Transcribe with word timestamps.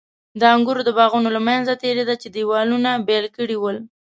د 0.39 0.41
انګورو 0.55 0.81
د 0.85 0.89
باغونو 0.97 1.29
له 1.35 1.41
منځه 1.47 1.79
تېرېده 1.83 2.15
چې 2.21 2.27
دېوالونو 2.35 2.89
بېل 3.07 3.25
کړي 3.37 3.57
ول. 3.59 3.77